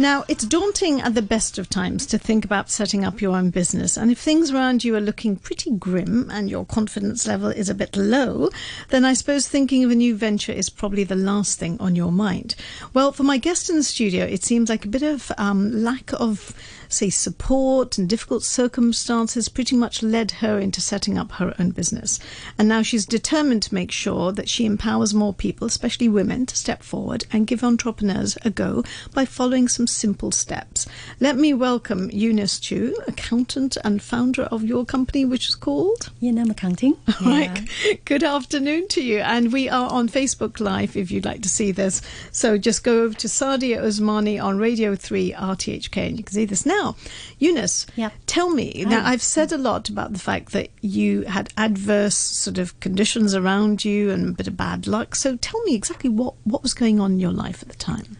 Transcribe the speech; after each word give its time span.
Now, 0.00 0.24
it's 0.28 0.44
daunting 0.44 1.00
at 1.00 1.14
the 1.14 1.22
best 1.22 1.58
of 1.58 1.68
times 1.68 2.06
to 2.06 2.18
think 2.18 2.44
about 2.44 2.70
setting 2.70 3.04
up 3.04 3.20
your 3.20 3.36
own 3.36 3.50
business. 3.50 3.96
And 3.96 4.12
if 4.12 4.18
things 4.20 4.52
around 4.52 4.84
you 4.84 4.94
are 4.94 5.00
looking 5.00 5.34
pretty 5.34 5.72
grim 5.72 6.30
and 6.30 6.48
your 6.48 6.64
confidence 6.64 7.26
level 7.26 7.48
is 7.48 7.68
a 7.68 7.74
bit 7.74 7.96
low, 7.96 8.48
then 8.90 9.04
I 9.04 9.14
suppose 9.14 9.48
thinking 9.48 9.82
of 9.82 9.90
a 9.90 9.96
new 9.96 10.14
venture 10.14 10.52
is 10.52 10.70
probably 10.70 11.02
the 11.02 11.16
last 11.16 11.58
thing 11.58 11.80
on 11.80 11.96
your 11.96 12.12
mind. 12.12 12.54
Well, 12.94 13.10
for 13.10 13.24
my 13.24 13.38
guest 13.38 13.70
in 13.70 13.74
the 13.74 13.82
studio, 13.82 14.24
it 14.24 14.44
seems 14.44 14.68
like 14.68 14.84
a 14.84 14.88
bit 14.88 15.02
of 15.02 15.32
um, 15.36 15.82
lack 15.82 16.12
of 16.12 16.54
say, 16.88 17.10
support 17.10 17.98
and 17.98 18.08
difficult 18.08 18.42
circumstances 18.42 19.48
pretty 19.48 19.76
much 19.76 20.02
led 20.02 20.30
her 20.30 20.58
into 20.58 20.80
setting 20.80 21.18
up 21.18 21.32
her 21.32 21.54
own 21.58 21.70
business. 21.70 22.18
And 22.58 22.68
now 22.68 22.82
she's 22.82 23.06
determined 23.06 23.62
to 23.64 23.74
make 23.74 23.92
sure 23.92 24.32
that 24.32 24.48
she 24.48 24.64
empowers 24.64 25.14
more 25.14 25.34
people, 25.34 25.66
especially 25.66 26.08
women, 26.08 26.46
to 26.46 26.56
step 26.56 26.82
forward 26.82 27.26
and 27.32 27.46
give 27.46 27.62
entrepreneurs 27.62 28.38
a 28.42 28.50
go 28.50 28.82
by 29.12 29.24
following 29.24 29.68
some 29.68 29.86
simple 29.86 30.32
steps. 30.32 30.86
Let 31.20 31.36
me 31.36 31.52
welcome 31.52 32.10
Eunice 32.10 32.58
Chu, 32.58 32.96
accountant 33.06 33.76
and 33.84 34.02
founder 34.02 34.44
of 34.44 34.64
your 34.64 34.84
company, 34.84 35.24
which 35.24 35.48
is 35.48 35.54
called 35.54 36.10
Yinam 36.22 36.50
Accounting. 36.50 36.96
All 37.20 37.26
right. 37.26 37.68
Good 38.04 38.24
afternoon 38.24 38.88
to 38.88 39.02
you. 39.02 39.18
And 39.18 39.52
we 39.52 39.68
are 39.68 39.90
on 39.90 40.08
Facebook 40.08 40.60
Live 40.60 40.96
if 40.96 41.10
you'd 41.10 41.24
like 41.24 41.42
to 41.42 41.48
see 41.48 41.72
this. 41.72 42.00
So 42.32 42.56
just 42.56 42.84
go 42.84 43.02
over 43.02 43.14
to 43.14 43.28
Sadia 43.28 43.78
Osmani 43.78 44.42
on 44.42 44.58
Radio 44.58 44.94
3 44.94 45.32
RTHK 45.32 45.96
and 46.08 46.18
you 46.18 46.24
can 46.24 46.34
see 46.34 46.44
this 46.44 46.64
now 46.64 46.77
now, 46.78 46.96
Eunice, 47.38 47.86
yep. 47.96 48.12
tell 48.26 48.50
me. 48.50 48.84
Now, 48.86 49.04
I've 49.04 49.22
said 49.22 49.52
a 49.52 49.58
lot 49.58 49.88
about 49.88 50.12
the 50.12 50.18
fact 50.18 50.52
that 50.52 50.70
you 50.80 51.22
had 51.22 51.50
adverse 51.56 52.16
sort 52.16 52.58
of 52.58 52.78
conditions 52.80 53.34
around 53.34 53.84
you 53.84 54.10
and 54.10 54.28
a 54.28 54.32
bit 54.32 54.46
of 54.46 54.56
bad 54.56 54.86
luck. 54.86 55.14
So 55.14 55.36
tell 55.36 55.62
me 55.64 55.74
exactly 55.74 56.10
what, 56.10 56.34
what 56.44 56.62
was 56.62 56.74
going 56.74 57.00
on 57.00 57.12
in 57.12 57.20
your 57.20 57.32
life 57.32 57.62
at 57.62 57.68
the 57.68 57.76
time. 57.76 58.16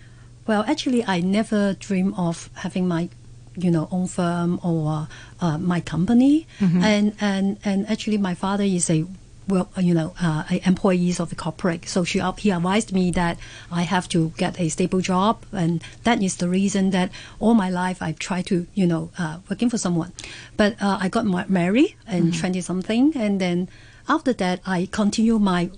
Well, 0.46 0.64
actually, 0.66 1.04
I 1.04 1.20
never 1.20 1.74
dreamed 1.74 2.14
of 2.16 2.50
having 2.54 2.88
my 2.88 3.10
you 3.56 3.70
know 3.72 3.88
own 3.90 4.06
firm 4.06 4.60
or 4.62 5.08
uh, 5.40 5.58
my 5.58 5.80
company 5.80 6.46
mm-hmm. 6.60 6.80
and 6.80 7.12
and 7.20 7.58
and 7.64 7.90
actually 7.90 8.16
my 8.16 8.32
father 8.32 8.62
is 8.62 8.88
a 8.88 9.04
well, 9.48 9.68
you 9.78 9.94
know, 9.94 10.14
uh, 10.20 10.44
employees 10.64 11.20
of 11.20 11.30
the 11.30 11.36
corporate. 11.36 11.88
So 11.88 12.04
she 12.04 12.20
he 12.38 12.50
advised 12.50 12.92
me 12.92 13.10
that 13.12 13.38
I 13.72 13.82
have 13.82 14.08
to 14.10 14.32
get 14.36 14.60
a 14.60 14.68
stable 14.68 15.00
job, 15.00 15.44
and 15.52 15.82
that 16.04 16.22
is 16.22 16.36
the 16.36 16.48
reason 16.48 16.90
that 16.90 17.10
all 17.40 17.54
my 17.54 17.70
life 17.70 18.02
I've 18.02 18.18
tried 18.18 18.46
to, 18.46 18.66
you 18.74 18.86
know, 18.86 19.10
uh, 19.18 19.38
working 19.48 19.70
for 19.70 19.78
someone. 19.78 20.12
But 20.56 20.80
uh, 20.80 20.98
I 21.00 21.08
got 21.08 21.24
married 21.48 21.96
in 22.06 22.32
twenty 22.32 22.58
mm-hmm. 22.58 22.66
something, 22.66 23.16
and 23.16 23.40
then 23.40 23.68
after 24.08 24.32
that 24.34 24.60
I 24.66 24.88
continue 24.92 25.38
my 25.38 25.70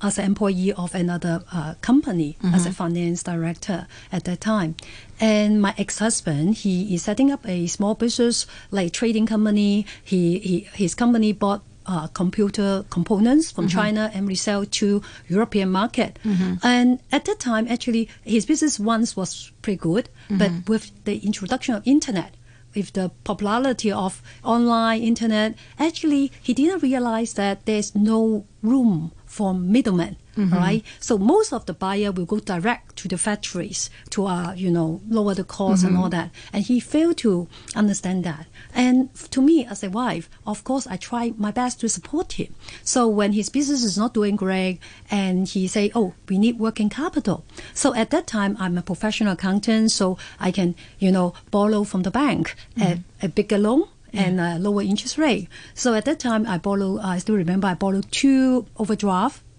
as 0.00 0.18
an 0.18 0.24
employee 0.24 0.72
of 0.72 0.94
another 0.94 1.44
uh, 1.52 1.74
company 1.82 2.38
mm-hmm. 2.42 2.54
as 2.54 2.64
a 2.64 2.72
finance 2.72 3.22
director 3.22 3.86
at 4.10 4.24
that 4.24 4.40
time. 4.40 4.74
And 5.20 5.60
my 5.60 5.74
ex-husband, 5.76 6.54
he 6.64 6.94
is 6.94 7.02
setting 7.02 7.30
up 7.30 7.46
a 7.46 7.66
small 7.66 7.94
business 7.94 8.46
like 8.70 8.92
trading 8.92 9.26
company. 9.26 9.84
He, 10.02 10.38
he 10.38 10.60
his 10.72 10.94
company 10.94 11.32
bought 11.32 11.62
uh, 11.86 12.06
computer 12.08 12.84
components 12.90 13.50
from 13.50 13.66
mm-hmm. 13.66 13.78
China 13.78 14.10
and 14.14 14.28
resell 14.28 14.64
to 14.64 15.02
European 15.28 15.70
market. 15.70 16.18
Mm-hmm. 16.24 16.54
And 16.62 17.00
at 17.12 17.24
that 17.26 17.40
time, 17.40 17.66
actually, 17.68 18.08
his 18.24 18.46
business 18.46 18.78
once 18.78 19.16
was 19.16 19.52
pretty 19.62 19.78
good, 19.78 20.08
mm-hmm. 20.28 20.38
but 20.38 20.68
with 20.68 21.04
the 21.04 21.18
introduction 21.18 21.74
of 21.74 21.82
internet, 21.84 22.34
with 22.74 22.92
the 22.92 23.10
popularity 23.24 23.92
of 23.92 24.22
online 24.42 25.02
internet, 25.02 25.54
actually, 25.78 26.32
he 26.42 26.52
didn't 26.54 26.82
realize 26.82 27.34
that 27.34 27.66
there's 27.66 27.94
no 27.94 28.44
room 28.62 29.12
for 29.26 29.54
middlemen. 29.54 30.16
Mm-hmm. 30.36 30.54
Right, 30.54 30.84
so 30.98 31.16
most 31.16 31.52
of 31.52 31.66
the 31.66 31.74
buyer 31.74 32.10
will 32.10 32.24
go 32.24 32.40
direct 32.40 32.96
to 32.96 33.08
the 33.08 33.16
factories 33.16 33.88
to 34.10 34.26
uh, 34.26 34.52
you 34.54 34.70
know 34.70 35.00
lower 35.08 35.34
the 35.34 35.44
cost 35.44 35.84
mm-hmm. 35.84 35.94
and 35.94 36.02
all 36.02 36.08
that, 36.10 36.30
and 36.52 36.64
he 36.64 36.80
failed 36.80 37.18
to 37.18 37.46
understand 37.76 38.24
that. 38.24 38.46
And 38.74 39.14
to 39.30 39.40
me, 39.40 39.64
as 39.64 39.84
a 39.84 39.90
wife, 39.90 40.28
of 40.46 40.64
course, 40.64 40.86
I 40.86 40.96
try 40.96 41.32
my 41.36 41.52
best 41.52 41.80
to 41.80 41.88
support 41.88 42.32
him. 42.32 42.54
So 42.82 43.06
when 43.06 43.32
his 43.32 43.48
business 43.48 43.84
is 43.84 43.96
not 43.96 44.14
doing 44.14 44.36
great, 44.36 44.80
and 45.10 45.46
he 45.46 45.68
say, 45.68 45.92
"Oh, 45.94 46.14
we 46.28 46.38
need 46.38 46.58
working 46.58 46.88
capital," 46.88 47.44
so 47.72 47.94
at 47.94 48.10
that 48.10 48.26
time, 48.26 48.56
I'm 48.58 48.76
a 48.76 48.82
professional 48.82 49.34
accountant, 49.34 49.92
so 49.92 50.18
I 50.40 50.50
can 50.50 50.74
you 50.98 51.12
know 51.12 51.34
borrow 51.50 51.84
from 51.84 52.02
the 52.02 52.10
bank 52.10 52.56
mm-hmm. 52.76 52.82
at 52.82 52.98
a 53.22 53.28
bigger 53.28 53.58
loan 53.58 53.84
and 54.14 54.40
a 54.40 54.58
lower 54.58 54.82
interest 54.82 55.18
rate. 55.18 55.48
So 55.74 55.94
at 55.94 56.04
that 56.04 56.18
time, 56.18 56.46
I 56.46 56.58
borrow. 56.58 56.98
I 56.98 57.18
still 57.18 57.36
remember 57.36 57.66
I 57.68 57.74
borrowed 57.74 58.10
two 58.10 58.66
overdraft 58.76 59.38
mm-hmm. 59.38 59.53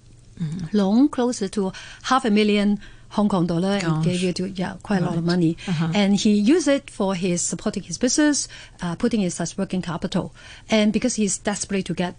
Loan 0.74 1.10
closer 1.10 1.48
to 1.48 1.72
half 2.04 2.26
a 2.26 2.32
million 2.32 2.80
Hong 3.10 3.30
Kong 3.30 3.48
dollar 3.48 3.80
Gosh. 3.80 3.84
and 3.84 4.04
gave 4.04 4.22
you 4.22 4.34
to 4.34 4.50
yeah 4.50 4.76
quite 4.84 5.02
right. 5.02 5.04
a 5.04 5.10
lot 5.10 5.18
of 5.18 5.24
money. 5.24 5.58
Uh-huh. 5.68 5.90
And 5.94 6.16
he 6.16 6.34
used 6.34 6.68
it 6.68 6.90
for 6.90 7.16
his 7.16 7.42
supporting 7.42 7.84
his 7.84 7.98
business, 7.98 8.48
uh, 8.82 8.96
putting 8.96 9.22
it 9.22 9.40
as 9.40 9.58
working 9.58 9.82
capital. 9.82 10.34
And 10.70 10.92
because 10.92 11.16
he's 11.16 11.38
desperate 11.38 11.86
to 11.86 11.94
get 11.94 12.16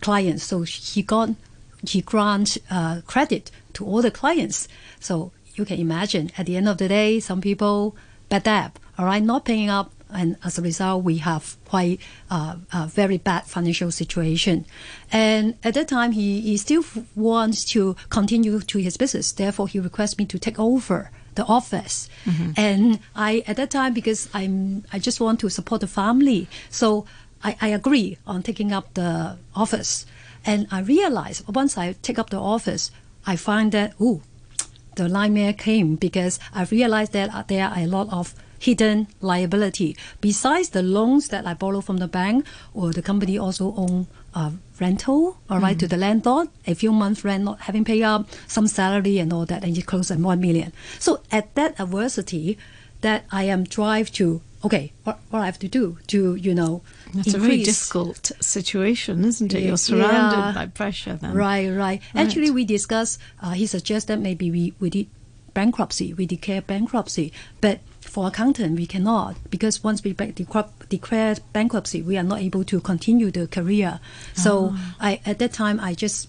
clients, 0.00 0.44
so 0.44 0.62
he 0.62 1.02
got 1.02 1.30
he 1.86 2.00
grant 2.00 2.58
uh, 2.70 3.02
credit 3.06 3.50
to 3.74 3.84
all 3.84 4.02
the 4.02 4.10
clients. 4.10 4.68
So 4.98 5.32
you 5.54 5.64
can 5.64 5.78
imagine 5.78 6.32
at 6.36 6.46
the 6.46 6.56
end 6.56 6.68
of 6.68 6.78
the 6.78 6.88
day, 6.88 7.20
some 7.20 7.40
people 7.40 7.96
bad 8.28 8.42
debt, 8.42 8.78
all 8.98 9.06
right, 9.06 9.22
not 9.22 9.44
paying 9.44 9.70
up 9.70 9.92
and 10.12 10.36
as 10.44 10.58
a 10.58 10.62
result, 10.62 11.04
we 11.04 11.18
have 11.18 11.56
quite 11.64 12.00
uh, 12.30 12.56
a 12.72 12.86
very 12.86 13.18
bad 13.18 13.44
financial 13.44 13.90
situation. 13.90 14.64
And 15.10 15.56
at 15.64 15.74
that 15.74 15.88
time, 15.88 16.12
he, 16.12 16.40
he 16.40 16.56
still 16.56 16.84
wants 17.14 17.64
to 17.66 17.96
continue 18.08 18.60
to 18.60 18.78
his 18.78 18.96
business. 18.96 19.32
Therefore, 19.32 19.68
he 19.68 19.80
requests 19.80 20.16
me 20.18 20.26
to 20.26 20.38
take 20.38 20.58
over 20.58 21.10
the 21.34 21.44
office. 21.44 22.08
Mm-hmm. 22.24 22.52
And 22.56 23.00
I, 23.14 23.44
at 23.46 23.56
that 23.56 23.70
time, 23.70 23.94
because 23.94 24.28
I'm, 24.32 24.84
I 24.92 24.98
just 24.98 25.20
want 25.20 25.40
to 25.40 25.48
support 25.50 25.80
the 25.80 25.86
family, 25.86 26.48
so 26.70 27.06
I, 27.42 27.56
I 27.60 27.68
agree 27.68 28.18
on 28.26 28.42
taking 28.42 28.72
up 28.72 28.94
the 28.94 29.36
office. 29.54 30.06
And 30.44 30.66
I 30.70 30.80
realized 30.80 31.46
once 31.48 31.76
I 31.76 31.94
take 32.02 32.18
up 32.18 32.30
the 32.30 32.40
office, 32.40 32.90
I 33.26 33.36
find 33.36 33.72
that, 33.72 33.94
oh, 34.00 34.22
the 34.94 35.08
nightmare 35.08 35.52
came 35.52 35.96
because 35.96 36.38
I 36.54 36.64
realized 36.64 37.12
that 37.12 37.48
there 37.48 37.66
are 37.68 37.78
a 37.78 37.86
lot 37.86 38.10
of 38.10 38.34
hidden 38.58 39.08
liability. 39.20 39.96
Besides 40.20 40.70
the 40.70 40.82
loans 40.82 41.28
that 41.28 41.46
I 41.46 41.54
borrow 41.54 41.80
from 41.80 41.98
the 41.98 42.08
bank, 42.08 42.46
or 42.74 42.92
the 42.92 43.02
company 43.02 43.38
also 43.38 43.74
own 43.76 44.06
uh, 44.34 44.52
rental, 44.80 45.38
all 45.48 45.60
right, 45.60 45.76
mm. 45.76 45.80
to 45.80 45.88
the 45.88 45.96
landlord, 45.96 46.48
a 46.66 46.74
few 46.74 46.92
months 46.92 47.24
rent 47.24 47.44
not 47.44 47.60
having 47.62 47.84
paid 47.84 48.02
up, 48.02 48.28
some 48.46 48.66
salary 48.66 49.18
and 49.18 49.32
all 49.32 49.46
that, 49.46 49.64
and 49.64 49.76
you 49.76 49.82
close 49.82 50.10
at 50.10 50.18
one 50.18 50.40
million. 50.40 50.72
So 50.98 51.20
at 51.30 51.54
that 51.54 51.78
adversity, 51.80 52.58
that 53.02 53.24
I 53.30 53.44
am 53.44 53.64
drive 53.64 54.10
to 54.12 54.40
okay, 54.64 54.92
what, 55.04 55.20
what 55.30 55.42
I 55.42 55.46
have 55.46 55.58
to 55.60 55.68
do 55.68 55.98
to 56.08 56.34
you 56.34 56.54
know. 56.54 56.82
That's 57.14 57.28
increase. 57.28 57.34
a 57.34 57.38
very 57.38 57.62
difficult 57.62 58.32
situation, 58.40 59.24
isn't 59.24 59.54
it? 59.54 59.62
You're 59.62 59.76
surrounded 59.76 60.38
yeah. 60.38 60.52
by 60.52 60.66
pressure. 60.66 61.14
Then 61.14 61.34
right, 61.34 61.68
right, 61.68 61.76
right. 61.76 62.02
Actually, 62.14 62.50
we 62.50 62.64
discussed. 62.64 63.20
Uh, 63.40 63.52
he 63.52 63.66
suggested 63.66 64.18
maybe 64.18 64.50
we 64.50 64.74
we 64.80 64.90
did 64.90 65.06
bankruptcy, 65.56 66.12
we 66.12 66.26
declare 66.26 66.60
bankruptcy, 66.60 67.32
but 67.62 67.80
for 68.02 68.28
accountant, 68.28 68.76
we 68.76 68.86
cannot 68.86 69.36
because 69.50 69.82
once 69.82 70.04
we 70.04 70.12
declare 70.12 71.36
bankruptcy, 71.54 72.02
we 72.02 72.18
are 72.18 72.22
not 72.22 72.40
able 72.40 72.62
to 72.64 72.78
continue 72.80 73.30
the 73.30 73.46
career. 73.46 73.98
So 74.34 74.52
oh. 74.72 74.94
I, 75.00 75.20
at 75.24 75.38
that 75.38 75.54
time, 75.54 75.80
I 75.80 75.94
just 75.94 76.28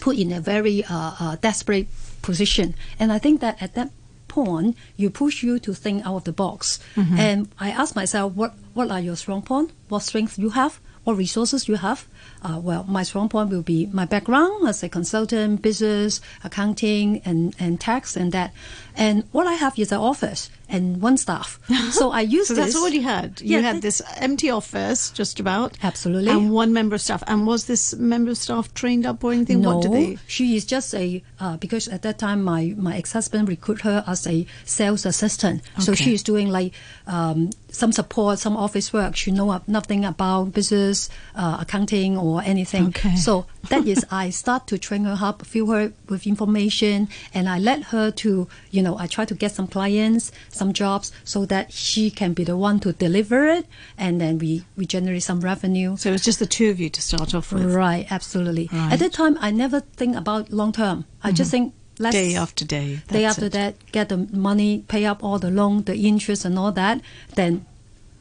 put 0.00 0.16
in 0.16 0.32
a 0.32 0.40
very 0.40 0.82
uh, 0.84 1.12
uh, 1.20 1.36
desperate 1.42 1.88
position, 2.22 2.74
and 2.98 3.12
I 3.12 3.18
think 3.18 3.42
that 3.42 3.60
at 3.60 3.74
that 3.74 3.90
point, 4.28 4.76
you 4.96 5.10
push 5.10 5.42
you 5.42 5.58
to 5.58 5.74
think 5.74 6.06
out 6.06 6.16
of 6.16 6.24
the 6.24 6.32
box. 6.32 6.80
Mm-hmm. 6.96 7.18
And 7.18 7.48
I 7.60 7.68
ask 7.70 7.94
myself, 7.94 8.32
what 8.32 8.54
what 8.72 8.90
are 8.90 9.00
your 9.00 9.16
strong 9.16 9.42
points? 9.42 9.74
What 9.88 10.00
strengths 10.00 10.38
you 10.38 10.50
have? 10.56 10.80
What 11.04 11.16
resources 11.16 11.66
you 11.66 11.76
have? 11.76 12.06
Uh, 12.42 12.60
well, 12.62 12.84
my 12.84 13.02
strong 13.02 13.28
point 13.28 13.50
will 13.50 13.62
be 13.62 13.86
my 13.86 14.04
background 14.04 14.68
as 14.68 14.82
a 14.82 14.88
consultant, 14.88 15.60
business, 15.60 16.20
accounting, 16.44 17.20
and, 17.24 17.54
and 17.58 17.80
tax, 17.80 18.16
and 18.16 18.30
that. 18.32 18.52
And 18.96 19.24
what 19.32 19.46
I 19.48 19.54
have 19.54 19.78
is 19.78 19.90
an 19.90 19.98
office 19.98 20.48
and 20.72 21.00
one 21.00 21.16
staff. 21.16 21.60
So 21.92 22.10
I 22.10 22.22
use 22.22 22.48
so 22.48 22.54
this. 22.54 22.64
that's 22.72 22.76
all 22.76 22.88
you 22.88 23.02
had. 23.02 23.40
You 23.42 23.58
yeah, 23.58 23.72
had 23.72 23.82
this 23.82 24.00
empty 24.16 24.48
office, 24.48 25.10
just 25.10 25.38
about. 25.38 25.76
Absolutely. 25.82 26.30
And 26.30 26.50
one 26.50 26.72
member 26.72 26.94
of 26.94 27.02
staff. 27.02 27.22
And 27.26 27.46
was 27.46 27.66
this 27.66 27.94
member 27.96 28.30
of 28.30 28.38
staff 28.38 28.72
trained 28.72 29.04
up 29.04 29.22
or 29.22 29.32
anything? 29.32 29.60
No, 29.60 29.76
what 29.76 29.82
did 29.82 29.92
they? 29.92 30.18
she 30.26 30.56
is 30.56 30.64
just 30.64 30.94
a 30.94 31.22
uh, 31.38 31.58
because 31.58 31.88
at 31.88 32.02
that 32.02 32.18
time 32.18 32.42
my 32.42 32.74
my 32.78 32.96
ex 32.96 33.12
husband 33.12 33.48
recruited 33.48 33.84
her 33.84 34.04
as 34.06 34.26
a 34.26 34.46
sales 34.64 35.04
assistant. 35.04 35.62
Okay. 35.74 35.82
So 35.82 35.94
she 35.94 36.14
is 36.14 36.22
doing 36.22 36.48
like 36.48 36.72
um, 37.06 37.50
some 37.68 37.92
support, 37.92 38.38
some 38.38 38.56
office 38.56 38.92
work. 38.92 39.16
She 39.16 39.32
know 39.32 39.60
nothing 39.66 40.04
about 40.06 40.52
business, 40.52 41.10
uh, 41.34 41.58
accounting, 41.60 42.16
or 42.16 42.42
anything. 42.42 42.88
Okay. 42.88 43.16
So 43.16 43.44
that 43.68 43.86
is 43.86 44.06
I 44.10 44.30
start 44.30 44.66
to 44.68 44.78
train 44.78 45.04
her 45.04 45.18
up, 45.20 45.44
fill 45.44 45.66
her 45.66 45.92
with 46.08 46.26
information, 46.26 47.08
and 47.34 47.48
I 47.48 47.58
let 47.58 47.82
her 47.92 48.10
to 48.22 48.48
you 48.70 48.82
know 48.82 48.96
I 48.98 49.06
try 49.06 49.26
to 49.26 49.34
get 49.34 49.52
some 49.52 49.66
clients 49.66 50.32
some 50.48 50.61
jobs 50.70 51.10
so 51.24 51.44
that 51.46 51.72
she 51.72 52.10
can 52.10 52.34
be 52.34 52.44
the 52.44 52.56
one 52.56 52.78
to 52.80 52.92
deliver 52.92 53.46
it 53.46 53.66
and 53.96 54.20
then 54.20 54.36
we, 54.38 54.64
we 54.76 54.84
generate 54.84 55.22
some 55.22 55.40
revenue. 55.40 55.96
So 55.96 56.12
it's 56.12 56.24
just 56.24 56.38
the 56.38 56.46
two 56.46 56.68
of 56.68 56.78
you 56.78 56.90
to 56.90 57.00
start 57.00 57.34
off 57.34 57.52
with? 57.52 57.74
Right, 57.74 58.06
absolutely. 58.10 58.68
Right. 58.70 58.92
At 58.92 58.98
that 59.00 59.12
time, 59.14 59.38
I 59.40 59.50
never 59.50 59.80
think 59.80 60.14
about 60.14 60.52
long 60.52 60.72
term. 60.72 61.06
I 61.22 61.28
mm-hmm. 61.28 61.36
just 61.36 61.50
think 61.50 61.74
let's 61.98 62.14
Day 62.14 62.34
after 62.36 62.64
day. 62.64 63.00
day 63.08 63.24
after 63.24 63.46
it. 63.46 63.52
that 63.52 63.74
get 63.92 64.08
the 64.10 64.18
money, 64.32 64.84
pay 64.88 65.04
up 65.06 65.24
all 65.24 65.38
the 65.38 65.50
loan, 65.50 65.82
the 65.84 65.96
interest 65.96 66.44
and 66.44 66.58
all 66.58 66.72
that, 66.72 67.00
then 67.34 67.64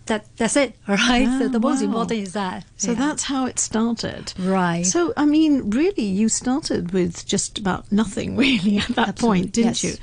that 0.08 0.26
that's 0.36 0.56
it. 0.56 0.76
All 0.88 0.96
right. 0.96 1.26
so 1.40 1.46
Ah, 1.46 1.48
the 1.48 1.60
most 1.60 1.82
important 1.82 2.20
is 2.20 2.34
that. 2.34 2.66
So 2.76 2.92
Yeah. 2.92 2.98
that's 2.98 3.24
how 3.24 3.46
it 3.46 3.60
started. 3.60 4.34
right. 4.40 4.86
So, 4.86 5.14
I 5.16 5.26
mean, 5.26 5.70
really, 5.70 6.04
you 6.04 6.28
started 6.28 6.92
with 6.92 7.26
just 7.26 7.60
about 7.60 7.92
nothing, 7.92 8.36
really, 8.46 8.80
at 8.80 8.88
that 8.90 9.10
Absolutely, 9.10 9.42
point, 9.42 9.54
didn't 9.54 9.84
yes. 9.84 9.84
you? 9.84 9.94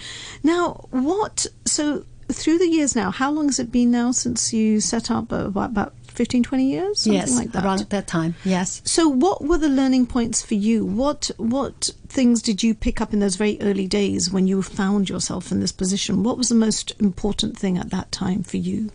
Now, 0.43 0.87
what, 0.90 1.46
so 1.64 2.05
through 2.30 2.58
the 2.58 2.69
years 2.69 2.94
now, 2.94 3.10
how 3.10 3.30
long 3.30 3.46
has 3.46 3.58
it 3.58 3.72
been 3.72 3.90
now 3.90 4.12
since 4.12 4.52
you 4.52 4.80
set 4.80 5.10
up? 5.10 5.32
Uh, 5.32 5.48
what, 5.48 5.66
about 5.66 5.94
15, 6.08 6.42
20 6.42 6.64
years? 6.64 7.00
Something 7.00 7.20
yes, 7.20 7.36
like 7.36 7.52
that. 7.52 7.64
around 7.64 7.80
that 7.80 8.06
time. 8.06 8.34
Yes. 8.44 8.82
So, 8.84 9.08
what 9.08 9.44
were 9.44 9.58
the 9.58 9.69
learning 9.69 10.06
points 10.06 10.42
for 10.42 10.54
you? 10.54 10.84
What 10.84 11.30
what 11.36 11.90
things 12.08 12.42
did 12.42 12.62
you 12.62 12.75
pick 12.75 13.00
up 13.00 13.12
in 13.12 13.20
those 13.20 13.36
very 13.36 13.58
early 13.60 13.86
days 13.86 14.30
when 14.30 14.46
you 14.46 14.62
found 14.62 15.08
yourself 15.08 15.52
in 15.52 15.60
this 15.60 15.72
position? 15.72 16.22
What 16.22 16.36
was 16.36 16.48
the 16.48 16.54
most 16.54 16.92
important 17.00 17.58
thing 17.58 17.78
at 17.78 17.90
that 17.90 18.10
time 18.12 18.42
for 18.42 18.56
you? 18.56 18.90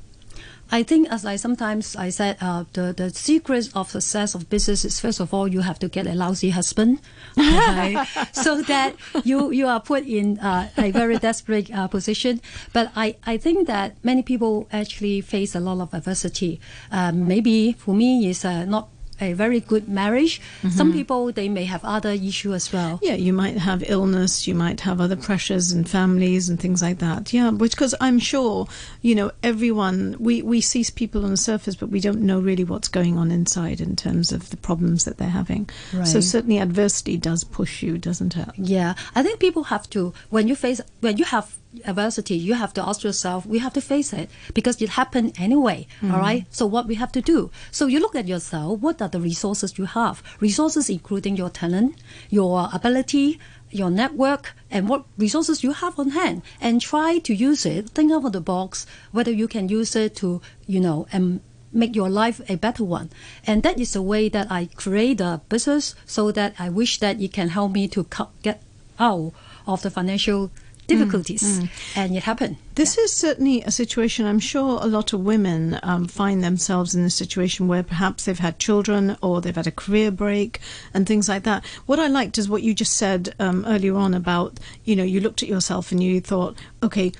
I 0.74 0.82
think, 0.82 1.08
as 1.12 1.24
I 1.24 1.36
sometimes 1.36 1.96
I 1.96 2.10
said, 2.10 2.38
uh, 2.42 2.66
the 2.74 2.94
the 2.98 3.12
secret 3.12 3.70
of 3.76 3.92
success 3.92 4.34
of 4.34 4.50
business 4.50 4.84
is 4.84 5.00
first 5.00 5.20
of 5.20 5.32
all 5.32 5.48
you 5.48 5.62
have 5.62 5.78
to 5.86 5.88
get 5.88 6.08
a 6.08 6.16
lousy 6.16 6.50
husband, 6.50 6.98
okay? 7.38 7.94
so 8.34 8.64
that 8.64 8.96
you 9.24 9.52
you 9.52 9.68
are 9.68 9.80
put 9.80 10.02
in 10.02 10.40
uh, 10.40 10.74
a 10.76 10.90
very 10.90 11.20
desperate 11.22 11.70
uh, 11.70 11.88
position. 11.88 12.42
But 12.74 12.90
I, 12.96 13.18
I 13.22 13.38
think 13.38 13.68
that 13.68 14.02
many 14.02 14.24
people 14.24 14.68
actually 14.74 15.22
face 15.22 15.54
a 15.54 15.60
lot 15.60 15.78
of 15.80 15.94
adversity. 15.94 16.60
Um, 16.90 17.28
maybe 17.28 17.74
for 17.74 17.94
me, 17.94 18.26
is 18.26 18.44
uh, 18.44 18.66
not 18.66 18.90
a 19.24 19.34
very 19.34 19.60
good 19.60 19.88
marriage. 19.88 20.42
Some 20.62 20.90
mm-hmm. 20.90 20.92
people 20.92 21.32
they 21.32 21.50
may 21.50 21.66
have 21.66 21.84
other 21.84 22.12
issue 22.12 22.54
as 22.54 22.72
well. 22.72 23.00
Yeah, 23.02 23.16
you 23.16 23.34
might 23.34 23.58
have 23.58 23.84
illness, 23.88 24.48
you 24.48 24.56
might 24.56 24.82
have 24.82 25.02
other 25.02 25.16
pressures 25.16 25.72
and 25.72 25.90
families 25.90 26.50
and 26.50 26.60
things 26.60 26.82
like 26.82 27.00
that. 27.00 27.34
Yeah, 27.34 27.52
because 27.52 27.96
I'm 28.00 28.20
sure, 28.20 28.68
you 29.02 29.16
know, 29.16 29.32
everyone, 29.42 30.18
we, 30.20 30.42
we 30.42 30.62
see 30.62 30.84
people 30.96 31.24
on 31.24 31.32
the 31.32 31.38
surface, 31.38 31.76
but 31.76 31.90
we 31.90 32.00
don't 32.00 32.22
know 32.22 32.40
really 32.40 32.64
what's 32.64 32.88
going 32.88 33.18
on 33.18 33.32
inside 33.32 33.80
in 33.80 33.96
terms 33.96 34.32
of 34.32 34.50
the 34.50 34.58
problems 34.58 35.06
that 35.06 35.18
they're 35.18 35.30
having. 35.30 35.70
So 36.04 36.20
certainly 36.20 36.60
adversity 36.60 37.18
does 37.18 37.44
push 37.44 37.82
you, 37.82 37.98
doesn't 37.98 38.36
it? 38.36 38.50
Yeah, 38.58 38.96
I 39.16 39.24
think 39.24 39.40
people 39.40 39.66
have 39.66 39.90
to 39.92 40.14
when 40.30 40.48
you 40.48 40.56
face 40.56 40.82
when 41.00 41.18
you 41.18 41.26
have 41.26 41.58
adversity, 41.86 42.36
you 42.36 42.54
have 42.54 42.74
to 42.74 42.88
ask 42.88 43.04
yourself, 43.04 43.46
we 43.46 43.60
have 43.60 43.74
to 43.74 43.82
face 43.82 44.14
it 44.14 44.30
because 44.54 44.82
it 44.82 44.90
happened 44.90 45.34
anyway. 45.38 45.88
Mm. 46.02 46.14
all 46.14 46.20
right. 46.20 46.46
So 46.50 46.66
what 46.66 46.88
we 46.88 46.96
have 46.96 47.12
to 47.14 47.22
do? 47.22 47.52
So 47.72 47.88
you 47.88 48.00
look 48.00 48.16
at 48.16 48.28
yourself. 48.28 48.80
What 48.80 49.02
are 49.02 49.10
the 49.10 49.20
resources 49.20 49.78
you 49.78 49.86
have? 49.86 50.22
Resources 50.40 50.90
including 50.90 51.36
your 51.36 51.50
talent, 51.50 51.96
your 52.30 52.70
ability. 52.74 53.40
Your 53.74 53.90
network 53.90 54.54
and 54.70 54.88
what 54.88 55.06
resources 55.18 55.64
you 55.64 55.74
have 55.74 55.98
on 55.98 56.10
hand, 56.10 56.44
and 56.62 56.80
try 56.80 57.18
to 57.18 57.34
use 57.34 57.66
it. 57.66 57.90
Think 57.90 58.12
out 58.12 58.24
of 58.24 58.32
the 58.32 58.40
box 58.40 58.86
whether 59.12 59.32
you 59.32 59.48
can 59.48 59.68
use 59.68 59.96
it 59.96 60.16
to, 60.18 60.42
you 60.68 60.80
know, 60.80 61.08
and 61.12 61.42
make 61.72 61.96
your 61.96 62.08
life 62.08 62.40
a 62.48 62.56
better 62.56 62.84
one. 62.84 63.10
And 63.48 63.64
that 63.64 63.80
is 63.80 63.94
the 63.94 64.02
way 64.02 64.30
that 64.30 64.52
I 64.52 64.70
create 64.76 65.20
a 65.22 65.42
business 65.50 65.96
so 66.06 66.32
that 66.32 66.54
I 66.60 66.70
wish 66.70 67.00
that 67.00 67.20
it 67.20 67.34
can 67.34 67.50
help 67.50 67.72
me 67.72 67.88
to 67.90 68.06
get 68.44 68.62
out 69.00 69.34
of 69.66 69.82
the 69.82 69.90
financial 69.90 70.52
difficulties. 70.88 71.60
And 71.96 72.16
it 72.16 72.24
happened. 72.24 72.58
This 72.76 72.98
is 72.98 73.16
certainly 73.16 73.62
a 73.62 73.72
situation 73.72 74.26
I'm 74.26 74.40
sure 74.40 74.80
a 74.82 74.88
lot 74.88 75.14
of 75.14 75.20
women 75.20 75.80
um, 75.84 76.08
find 76.08 76.44
themselves 76.44 76.96
in 76.96 77.04
a 77.04 77.10
situation 77.10 77.68
where 77.68 77.84
perhaps 77.84 78.26
they've 78.26 78.40
had 78.40 78.58
children 78.58 79.16
or 79.22 79.42
they've 79.42 79.56
had 79.56 79.68
a 79.68 79.72
career 79.72 80.10
break 80.10 80.60
and 80.94 81.06
things 81.06 81.30
like 81.30 81.44
that. 81.44 81.64
What 81.86 82.00
I 82.00 82.08
liked 82.08 82.38
is 82.38 82.50
what 82.50 82.64
you 82.64 82.74
just 82.74 82.94
said 82.94 83.36
um, 83.40 83.64
earlier 83.68 83.96
on 83.96 84.14
about, 84.14 84.60
you 84.84 84.96
know, 84.96 85.04
you 85.04 85.20
looked 85.20 85.44
at 85.44 85.50
yourself 85.50 85.92
and 85.92 86.02
you 86.02 86.20
thought, 86.20 86.58
okay, 86.82 87.12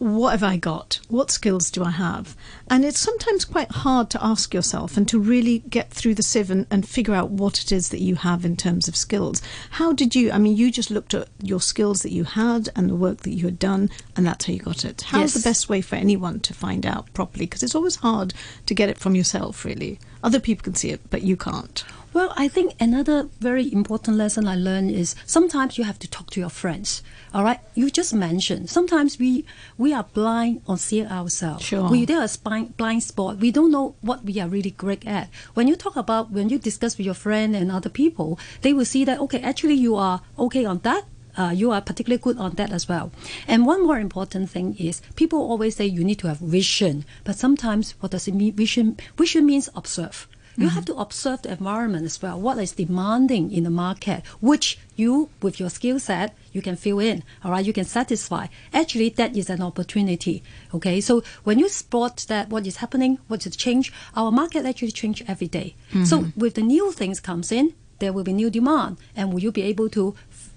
what 0.00 0.30
have 0.30 0.42
I 0.42 0.56
got? 0.56 0.98
What 1.08 1.30
skills 1.30 1.70
do 1.70 1.84
I 1.84 1.90
have? 1.90 2.34
And 2.68 2.86
it's 2.86 2.98
sometimes 2.98 3.44
quite 3.44 3.70
hard 3.70 4.08
to 4.10 4.24
ask 4.24 4.54
yourself 4.54 4.96
and 4.96 5.06
to 5.08 5.20
really 5.20 5.58
get 5.68 5.90
through 5.90 6.14
the 6.14 6.22
sieve 6.22 6.50
and, 6.50 6.66
and 6.70 6.88
figure 6.88 7.12
out 7.14 7.28
what 7.30 7.60
it 7.62 7.70
is 7.70 7.90
that 7.90 8.00
you 8.00 8.14
have 8.14 8.46
in 8.46 8.56
terms 8.56 8.88
of 8.88 8.96
skills. 8.96 9.42
How 9.72 9.92
did 9.92 10.14
you, 10.14 10.32
I 10.32 10.38
mean, 10.38 10.56
you 10.56 10.70
just 10.72 10.90
looked 10.90 11.12
at 11.12 11.28
your 11.42 11.60
skills 11.60 12.00
that 12.00 12.12
you 12.12 12.24
had 12.24 12.70
and 12.74 12.88
the 12.88 12.94
work 12.96 13.18
that 13.18 13.34
you 13.34 13.44
had 13.44 13.58
done, 13.58 13.90
and 14.16 14.26
that's 14.26 14.46
how 14.46 14.54
you 14.54 14.60
got 14.60 14.86
it. 14.86 15.02
How's 15.02 15.34
Yes. 15.34 15.34
the 15.34 15.48
best 15.50 15.68
way 15.68 15.82
for 15.82 15.96
anyone 15.96 16.40
to 16.40 16.54
find 16.54 16.86
out 16.86 17.12
properly? 17.12 17.44
Because 17.44 17.62
it's 17.62 17.74
always 17.74 17.96
hard 17.96 18.32
to 18.64 18.74
get 18.74 18.88
it 18.88 18.96
from 18.96 19.14
yourself, 19.14 19.66
really. 19.66 19.98
Other 20.24 20.40
people 20.40 20.64
can 20.64 20.74
see 20.76 20.88
it, 20.90 21.00
but 21.10 21.20
you 21.22 21.36
can't. 21.36 21.84
Well, 22.12 22.32
I 22.36 22.48
think 22.48 22.74
another 22.80 23.28
very 23.38 23.72
important 23.72 24.16
lesson 24.16 24.48
I 24.48 24.56
learned 24.56 24.90
is 24.90 25.14
sometimes 25.26 25.78
you 25.78 25.84
have 25.84 25.98
to 26.00 26.08
talk 26.10 26.30
to 26.30 26.40
your 26.40 26.50
friends. 26.50 27.04
All 27.32 27.44
right, 27.44 27.60
you 27.76 27.88
just 27.88 28.12
mentioned 28.12 28.68
sometimes 28.68 29.16
we 29.20 29.44
we 29.78 29.94
are 29.94 30.02
blind 30.02 30.62
on 30.66 30.78
seeing 30.78 31.06
ourselves. 31.06 31.64
Sure. 31.64 31.88
We 31.88 32.04
there 32.04 32.20
are 32.20 32.28
blind 32.42 32.76
blind 32.76 33.04
spot. 33.04 33.36
We 33.38 33.52
don't 33.52 33.70
know 33.70 33.94
what 34.00 34.24
we 34.24 34.40
are 34.40 34.48
really 34.48 34.72
great 34.72 35.06
at. 35.06 35.30
When 35.54 35.68
you 35.68 35.76
talk 35.76 35.94
about 35.94 36.32
when 36.32 36.48
you 36.48 36.58
discuss 36.58 36.98
with 36.98 37.06
your 37.06 37.14
friend 37.14 37.54
and 37.54 37.70
other 37.70 37.90
people, 37.90 38.40
they 38.62 38.72
will 38.72 38.84
see 38.84 39.04
that 39.04 39.20
okay, 39.20 39.40
actually 39.40 39.74
you 39.74 39.94
are 39.94 40.22
okay 40.36 40.64
on 40.64 40.80
that. 40.80 41.04
Uh, 41.38 41.52
you 41.54 41.70
are 41.70 41.80
particularly 41.80 42.20
good 42.20 42.38
on 42.38 42.56
that 42.56 42.72
as 42.72 42.88
well. 42.88 43.12
And 43.46 43.64
one 43.64 43.86
more 43.86 44.00
important 44.00 44.50
thing 44.50 44.74
is 44.80 45.00
people 45.14 45.38
always 45.38 45.76
say 45.76 45.86
you 45.86 46.02
need 46.02 46.18
to 46.18 46.26
have 46.26 46.38
vision, 46.38 47.04
but 47.22 47.36
sometimes 47.38 47.94
what 48.00 48.10
does 48.10 48.26
it 48.26 48.34
mean? 48.34 48.52
Vision 48.54 48.98
vision 49.16 49.46
means 49.46 49.70
observe. 49.76 50.26
You 50.60 50.68
have 50.68 50.84
to 50.86 50.94
observe 50.94 51.42
the 51.42 51.52
environment 51.52 52.04
as 52.04 52.20
well. 52.20 52.38
What 52.40 52.58
is 52.58 52.72
demanding 52.72 53.50
in 53.50 53.64
the 53.64 53.70
market, 53.70 54.22
which 54.40 54.78
you, 54.94 55.30
with 55.40 55.58
your 55.58 55.70
skill 55.70 55.98
set, 55.98 56.36
you 56.52 56.60
can 56.60 56.76
fill 56.76 56.98
in. 57.00 57.22
All 57.42 57.50
right, 57.52 57.64
you 57.64 57.72
can 57.72 57.84
satisfy. 57.84 58.46
Actually, 58.72 59.08
that 59.10 59.36
is 59.36 59.48
an 59.48 59.62
opportunity. 59.62 60.42
Okay, 60.74 61.00
so 61.00 61.22
when 61.44 61.58
you 61.58 61.68
spot 61.68 62.26
that 62.28 62.50
what 62.50 62.66
is 62.66 62.76
happening, 62.76 63.18
what 63.28 63.46
is 63.46 63.56
change, 63.56 63.92
our 64.14 64.30
market 64.30 64.66
actually 64.66 64.92
change 64.92 65.22
every 65.26 65.48
day. 65.48 65.74
So 66.04 66.18
mm-hmm. 66.18 66.40
with 66.40 66.54
the 66.54 66.62
new 66.62 66.92
things 66.92 67.20
comes 67.20 67.50
in, 67.50 67.74
there 67.98 68.12
will 68.12 68.24
be 68.24 68.32
new 68.32 68.48
demand, 68.48 68.96
and 69.14 69.30
will 69.30 69.40
you 69.40 69.52
be 69.52 69.62
able 69.62 69.88
to, 69.90 70.14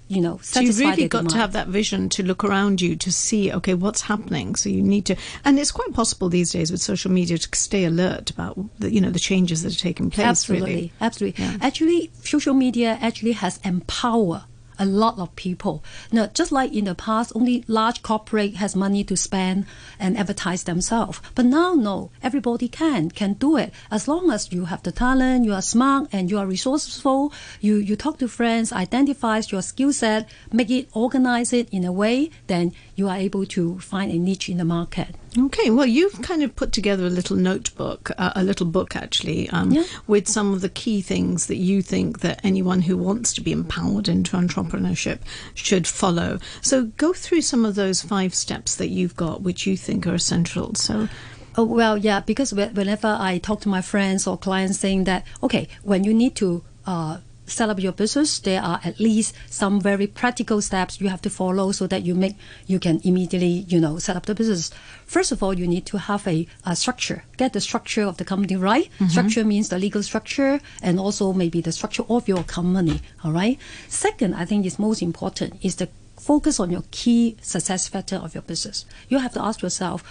you 0.08 0.20
know, 0.20 0.38
So 0.42 0.60
you've 0.60 0.78
really 0.78 1.08
got 1.08 1.28
to 1.30 1.36
have 1.36 1.52
that 1.52 1.68
vision 1.68 2.08
to 2.10 2.22
look 2.22 2.44
around 2.44 2.80
you 2.80 2.94
to 2.96 3.10
see, 3.10 3.52
okay, 3.52 3.74
what's 3.74 4.02
happening. 4.02 4.54
So 4.54 4.68
you 4.68 4.82
need 4.82 5.06
to, 5.06 5.16
and 5.44 5.58
it's 5.58 5.72
quite 5.72 5.92
possible 5.94 6.28
these 6.28 6.52
days 6.52 6.70
with 6.70 6.80
social 6.80 7.10
media 7.10 7.38
to 7.38 7.48
stay 7.56 7.84
alert 7.84 8.30
about 8.30 8.58
the, 8.78 8.92
you 8.92 9.00
know, 9.00 9.10
the 9.10 9.18
changes 9.18 9.62
that 9.62 9.74
are 9.74 9.78
taking 9.78 10.10
place. 10.10 10.26
absolutely 10.26 10.74
Really. 10.74 10.92
absolutely 11.00 11.44
Yeah. 11.44 11.56
actually 11.60 12.10
social 12.22 12.54
media 12.54 12.98
actually 13.00 13.32
has 13.32 13.58
empowered 13.64 14.42
a 14.78 14.86
lot 14.86 15.18
of 15.18 15.34
people. 15.36 15.82
Now 16.12 16.26
just 16.26 16.52
like 16.52 16.72
in 16.72 16.84
the 16.84 16.94
past 16.94 17.32
only 17.34 17.64
large 17.68 18.02
corporate 18.02 18.56
has 18.56 18.76
money 18.76 19.04
to 19.04 19.16
spend 19.16 19.66
and 19.98 20.16
advertise 20.16 20.64
themselves. 20.64 21.20
But 21.34 21.46
now 21.46 21.74
no 21.74 22.10
everybody 22.22 22.68
can 22.68 23.10
can 23.10 23.34
do 23.34 23.56
it. 23.56 23.72
As 23.90 24.08
long 24.08 24.30
as 24.30 24.52
you 24.52 24.66
have 24.66 24.82
the 24.82 24.92
talent 24.92 25.44
you 25.44 25.52
are 25.52 25.62
smart 25.62 26.08
and 26.12 26.30
you 26.30 26.38
are 26.38 26.46
resourceful 26.46 27.32
you 27.60 27.76
you 27.76 27.96
talk 27.96 28.18
to 28.18 28.28
friends 28.28 28.72
identify 28.72 29.40
your 29.48 29.62
skill 29.62 29.92
set 29.92 30.28
make 30.52 30.70
it 30.70 30.88
organize 30.92 31.52
it 31.52 31.68
in 31.70 31.84
a 31.84 31.92
way 31.92 32.30
then 32.46 32.72
you 32.96 33.08
are 33.08 33.16
able 33.16 33.44
to 33.46 33.78
find 33.80 34.10
a 34.12 34.18
niche 34.18 34.48
in 34.48 34.58
the 34.58 34.64
market 34.64 35.08
Okay, 35.36 35.68
well, 35.68 35.84
you've 35.86 36.22
kind 36.22 36.44
of 36.44 36.54
put 36.54 36.70
together 36.70 37.06
a 37.06 37.10
little 37.10 37.36
notebook, 37.36 38.12
uh, 38.18 38.30
a 38.36 38.44
little 38.44 38.66
book 38.66 38.94
actually, 38.94 39.50
um, 39.50 39.72
Yeah. 39.72 39.82
with 40.06 40.28
some 40.28 40.52
of 40.52 40.60
the 40.60 40.68
key 40.68 41.02
things 41.02 41.46
that 41.46 41.56
you 41.56 41.82
think 41.82 42.20
that 42.20 42.38
anyone 42.44 42.82
who 42.82 42.96
wants 42.96 43.32
to 43.32 43.40
be 43.40 43.50
empowered 43.50 44.08
into 44.08 44.36
entrepreneurship 44.36 45.18
should 45.54 45.88
follow. 45.88 46.38
So 46.62 46.84
go 46.96 47.12
through 47.12 47.42
some 47.42 47.64
of 47.64 47.74
those 47.74 48.00
five 48.00 48.32
steps 48.32 48.76
that 48.76 48.90
you've 48.90 49.16
got, 49.16 49.42
which 49.42 49.66
you 49.66 49.76
think 49.76 50.06
are 50.06 50.14
essential. 50.14 50.76
So, 50.76 51.08
Oh, 51.56 51.64
well, 51.64 51.96
yeah, 51.98 52.20
because 52.20 52.52
whenever 52.52 53.16
I 53.18 53.38
talk 53.38 53.60
to 53.62 53.68
my 53.68 53.80
friends 53.80 54.26
or 54.28 54.36
clients 54.38 54.78
saying 54.78 55.04
that, 55.04 55.24
okay, 55.42 55.66
when 55.82 56.04
you 56.04 56.14
need 56.14 56.36
to 56.36 56.62
uh, 56.86 57.18
set 57.46 57.68
up 57.68 57.80
your 57.80 57.92
business, 57.92 58.38
there 58.38 58.62
are 58.62 58.80
at 58.84 58.98
least 59.00 59.34
some 59.48 59.80
very 59.80 60.06
practical 60.06 60.60
steps 60.60 61.00
you 61.00 61.08
have 61.08 61.22
to 61.22 61.30
follow 61.30 61.72
so 61.72 61.86
that 61.86 62.02
you 62.02 62.14
make 62.14 62.36
you 62.66 62.78
can 62.78 63.00
immediately, 63.04 63.64
you 63.68 63.80
know, 63.80 63.98
set 63.98 64.16
up 64.16 64.26
the 64.26 64.34
business. 64.34 64.70
First 65.06 65.32
of 65.32 65.42
all, 65.42 65.58
you 65.58 65.66
need 65.66 65.86
to 65.86 65.98
have 65.98 66.26
a, 66.26 66.46
a 66.64 66.74
structure. 66.74 67.24
Get 67.36 67.52
the 67.52 67.60
structure 67.60 68.02
of 68.02 68.16
the 68.16 68.24
company 68.24 68.56
right. 68.56 68.88
Mm-hmm. 68.94 69.08
Structure 69.08 69.44
means 69.44 69.68
the 69.68 69.78
legal 69.78 70.02
structure 70.02 70.60
and 70.82 70.98
also 70.98 71.32
maybe 71.32 71.60
the 71.60 71.72
structure 71.72 72.04
of 72.08 72.28
your 72.28 72.42
company. 72.44 73.00
All 73.22 73.32
right. 73.32 73.58
Second, 73.88 74.34
I 74.34 74.44
think 74.44 74.66
is 74.66 74.78
most 74.78 75.02
important 75.02 75.64
is 75.64 75.76
the 75.76 75.88
focus 76.16 76.58
on 76.58 76.70
your 76.70 76.84
key 76.90 77.36
success 77.42 77.88
factor 77.88 78.16
of 78.16 78.34
your 78.34 78.42
business. 78.42 78.86
You 79.08 79.18
have 79.18 79.34
to 79.34 79.42
ask 79.42 79.60
yourself, 79.60 80.02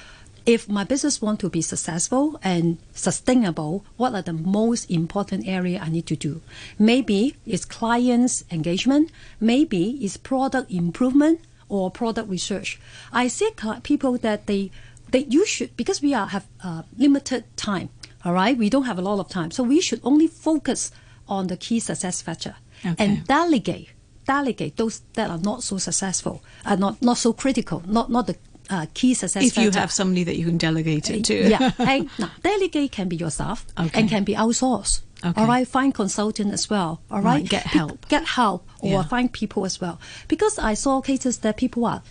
if 0.45 0.67
my 0.67 0.83
business 0.83 1.21
want 1.21 1.39
to 1.39 1.49
be 1.49 1.61
successful 1.61 2.39
and 2.43 2.77
sustainable, 2.93 3.85
what 3.97 4.13
are 4.13 4.21
the 4.21 4.33
most 4.33 4.89
important 4.91 5.47
area 5.47 5.79
I 5.81 5.89
need 5.89 6.05
to 6.07 6.15
do? 6.15 6.41
Maybe 6.77 7.35
it's 7.45 7.65
clients 7.65 8.43
engagement, 8.51 9.11
maybe 9.39 9.91
it's 10.01 10.17
product 10.17 10.69
improvement 10.71 11.39
or 11.69 11.89
product 11.89 12.29
research. 12.29 12.79
I 13.11 13.27
see 13.29 13.49
people 13.83 14.17
that 14.19 14.47
they 14.47 14.71
they 15.11 15.25
you 15.25 15.45
should 15.45 15.75
because 15.77 16.01
we 16.01 16.13
are 16.13 16.27
have 16.27 16.47
uh, 16.63 16.83
limited 16.97 17.45
time. 17.55 17.89
All 18.25 18.33
right, 18.33 18.57
we 18.57 18.69
don't 18.69 18.85
have 18.85 18.97
a 18.97 19.01
lot 19.01 19.19
of 19.19 19.29
time, 19.29 19.51
so 19.51 19.63
we 19.63 19.81
should 19.81 20.01
only 20.03 20.27
focus 20.27 20.91
on 21.27 21.47
the 21.47 21.57
key 21.57 21.79
success 21.79 22.21
factor 22.21 22.55
Okay. 22.85 22.95
and 22.99 23.25
delegate 23.27 23.89
delegate 24.25 24.75
those 24.77 25.01
that 25.13 25.29
are 25.29 25.37
not 25.37 25.63
so 25.63 25.77
successful, 25.77 26.43
are 26.65 26.77
not 26.77 27.01
not 27.01 27.17
so 27.17 27.31
critical, 27.33 27.81
not 27.87 28.09
not 28.09 28.27
the 28.27 28.35
uh, 28.69 28.85
key 28.93 29.13
success 29.13 29.43
if 29.43 29.57
you 29.57 29.71
have 29.71 29.91
somebody 29.91 30.23
that 30.23 30.37
you 30.37 30.45
can 30.45 30.57
delegate 30.57 31.09
it 31.09 31.23
to. 31.25 31.49
yeah, 31.49 31.71
and 31.79 32.09
now 32.19 32.29
delegate 32.43 32.91
can 32.91 33.07
be 33.09 33.15
yourself 33.15 33.65
Okay. 33.79 33.99
and 33.99 34.09
can 34.09 34.23
be 34.23 34.33
outsourced. 34.35 35.01
Okay. 35.25 35.39
All 35.41 35.47
right, 35.47 35.65
find 35.67 35.93
consultant 35.93 36.51
as 36.53 36.69
well. 36.69 37.01
All 37.09 37.21
Right, 37.21 37.41
right, 37.41 37.49
get 37.49 37.63
Be- 37.63 37.69
help. 37.79 38.07
get 38.09 38.25
help, 38.25 38.67
or 38.81 38.89
Yeah. 38.91 39.03
find 39.03 39.31
people 39.31 39.65
as 39.65 39.79
well. 39.79 39.97
Because 40.27 40.59
I 40.59 40.73
saw 40.73 40.99
cases 41.01 41.37
that 41.39 41.55
people 41.55 41.85
are 41.85 42.01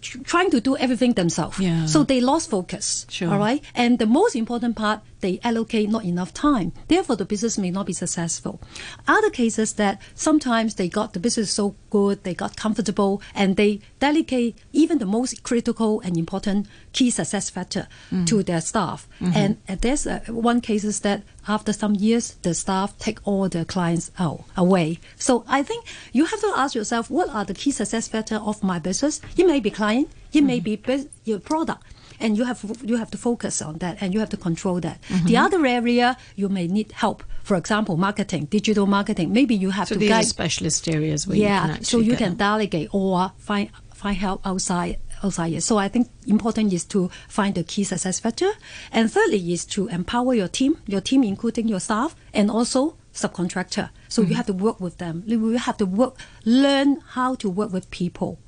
tr- 0.00 0.18
trying 0.22 0.50
to 0.52 0.60
do 0.60 0.76
everything 0.76 1.14
themselves. 1.14 1.58
Yeah. 1.58 1.86
So 1.86 2.04
they 2.04 2.20
lost 2.20 2.48
focus. 2.50 3.06
Sure. 3.08 3.30
All 3.32 3.38
right. 3.38 3.60
And 3.74 3.98
the 3.98 4.06
most 4.06 4.36
important 4.36 4.76
part, 4.76 5.00
they 5.20 5.40
allocate 5.42 5.88
not 5.90 6.04
enough 6.04 6.32
time. 6.32 6.72
Therefore, 6.88 7.16
the 7.16 7.24
business 7.24 7.58
may 7.58 7.70
not 7.70 7.86
be 7.86 7.92
successful. 7.92 8.60
Other 9.06 9.30
cases 9.30 9.74
that 9.74 10.00
sometimes 10.14 10.74
they 10.74 10.88
got 10.88 11.12
the 11.12 11.20
business 11.20 11.50
so 11.50 11.74
good, 11.90 12.24
they 12.24 12.34
got 12.34 12.56
comfortable, 12.56 13.22
and 13.34 13.56
they 13.56 13.80
delegate 14.00 14.56
even 14.72 14.98
the 14.98 15.06
most 15.06 15.42
critical 15.42 16.00
and 16.00 16.16
important 16.16 16.66
key 16.92 17.10
success 17.10 17.50
factor 17.50 17.88
to 18.26 18.42
their 18.42 18.60
staff. 18.60 19.08
And 19.20 19.58
uh, 19.68 19.76
there's 19.80 20.06
uh, 20.06 20.20
one 20.28 20.60
cases 20.60 21.00
that 21.00 21.22
after 21.46 21.72
some 21.72 21.94
years, 21.94 22.34
the 22.42 22.54
staff 22.54 22.96
take 22.98 23.18
all 23.24 23.48
the 23.48 23.64
clients 23.64 24.10
out 24.18 24.44
away. 24.56 24.98
So 25.16 25.44
I 25.48 25.62
think 25.62 25.84
you 26.12 26.26
have 26.26 26.40
to 26.40 26.52
ask 26.56 26.74
yourself, 26.74 27.10
what 27.10 27.28
are 27.30 27.44
the 27.44 27.54
key 27.54 27.70
success 27.70 28.08
factor 28.08 28.36
of 28.36 28.62
my 28.62 28.78
business? 28.78 29.20
It 29.36 29.46
may 29.46 29.60
be 29.60 29.70
client, 29.70 30.10
it 30.32 30.42
may 30.42 30.60
be 30.60 30.76
bus- 30.76 31.06
your 31.24 31.40
product. 31.40 31.82
And 32.20 32.36
you 32.36 32.44
have 32.44 32.64
you 32.84 32.96
have 32.96 33.10
to 33.12 33.18
focus 33.18 33.62
on 33.62 33.78
that, 33.78 33.98
and 34.00 34.12
you 34.12 34.20
have 34.20 34.30
to 34.30 34.36
control 34.36 34.80
that. 34.80 35.00
Mm-hmm. 35.02 35.26
The 35.26 35.36
other 35.36 35.66
area 35.66 36.16
you 36.36 36.48
may 36.48 36.66
need 36.66 36.92
help. 36.92 37.22
For 37.42 37.56
example, 37.56 37.96
marketing, 37.96 38.46
digital 38.46 38.86
marketing. 38.86 39.32
Maybe 39.32 39.54
you 39.54 39.70
have 39.70 39.88
So 39.88 39.94
to 39.94 39.98
these 40.00 40.08
guide 40.10 40.24
are 40.24 40.28
specialist 40.28 40.88
areas 40.88 41.26
where 41.26 41.36
you 41.36 41.44
can 41.44 41.68
yeah, 41.68 41.72
actually 41.74 41.84
so 41.84 41.98
you 42.00 42.16
can 42.16 42.36
help. 42.36 42.38
delegate 42.38 42.88
or 42.92 43.32
find 43.38 43.70
find 43.94 44.16
help 44.16 44.46
outside 44.46 44.98
outside. 45.22 45.52
it. 45.52 45.62
So 45.62 45.78
I 45.78 45.88
think 45.88 46.08
important 46.26 46.72
is 46.72 46.84
to 46.86 47.08
find 47.28 47.54
the 47.54 47.64
key 47.64 47.84
success 47.84 48.20
factor, 48.20 48.50
and 48.92 49.10
thirdly 49.10 49.52
is 49.52 49.64
to 49.66 49.88
empower 49.88 50.34
your 50.34 50.48
team, 50.48 50.76
your 50.86 51.00
team 51.00 51.24
including 51.24 51.68
your 51.68 51.80
staff, 51.80 52.14
and 52.32 52.50
also 52.50 52.96
subcontractor. 53.22 53.90
So 54.08 54.22
Mm-hmm. 54.22 54.30
you 54.30 54.36
have 54.36 54.46
to 54.46 54.52
work 54.66 54.78
with 54.80 54.98
them. 54.98 55.22
You 55.26 55.36
have 55.68 55.76
to 55.78 55.86
work, 55.86 56.14
learn 56.44 57.02
how 57.16 57.34
to 57.42 57.48
work 57.50 57.70
with 57.72 57.90
people, 57.90 58.38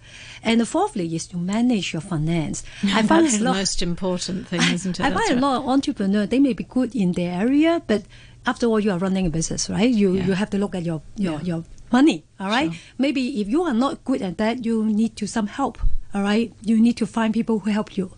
and 0.43 0.61
the 0.61 0.67
fourthly 0.67 1.07
is 1.15 1.27
to 1.29 1.37
manage 1.37 1.93
your 1.93 2.03
finance. 2.03 2.63
I 2.83 3.03
find 3.03 3.25
That's 3.27 3.37
a 3.37 3.39
the 3.39 3.53
most 3.53 3.83
important 3.83 4.49
thing, 4.49 4.63
isn't 4.73 4.99
it? 5.01 5.05
I 5.07 5.11
find 5.11 5.31
a 5.31 5.35
right. 5.35 5.43
lot 5.43 5.55
of 5.63 5.69
entrepreneurs 5.69 6.29
they 6.29 6.39
may 6.39 6.55
be 6.55 6.65
good 6.65 6.95
in 6.95 7.13
their 7.13 7.33
area, 7.41 7.83
but 7.87 8.03
after 8.47 8.67
all, 8.67 8.81
you 8.81 8.91
are 8.91 8.99
running 8.99 9.27
a 9.27 9.31
business, 9.31 9.69
right? 9.69 9.91
You 9.91 10.15
Yeah. 10.15 10.27
you 10.27 10.33
have 10.33 10.51
to 10.51 10.59
look 10.59 10.75
at 10.75 10.85
your 10.85 11.03
your, 11.17 11.35
Yeah. 11.41 11.45
your 11.51 11.65
money, 11.93 12.25
all 12.39 12.49
right? 12.49 12.73
Sure. 12.73 12.81
Maybe 12.99 13.23
if 13.41 13.49
you 13.49 13.63
are 13.69 13.75
not 13.75 14.05
good 14.05 14.23
at 14.23 14.39
that, 14.39 14.65
you 14.65 14.85
need 14.87 15.13
to 15.21 15.27
some 15.27 15.47
help, 15.49 15.77
all 16.15 16.23
right? 16.23 16.53
You 16.63 16.81
need 16.81 16.97
to 17.03 17.07
find 17.07 17.35
people 17.35 17.59
who 17.61 17.71
help 17.71 17.97
you. 17.99 18.13